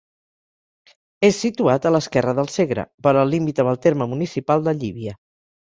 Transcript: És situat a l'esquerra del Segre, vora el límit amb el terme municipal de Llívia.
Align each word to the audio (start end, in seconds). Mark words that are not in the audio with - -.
És 1.29 1.37
situat 1.43 1.85
a 1.89 1.93
l'esquerra 1.97 2.33
del 2.41 2.49
Segre, 2.55 2.89
vora 3.09 3.27
el 3.27 3.33
límit 3.37 3.65
amb 3.67 3.75
el 3.75 3.81
terme 3.89 4.13
municipal 4.17 4.69
de 4.71 4.77
Llívia. 4.83 5.21